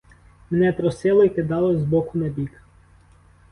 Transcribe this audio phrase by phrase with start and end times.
[0.49, 2.51] Мене трусило й кидало з боку на бік.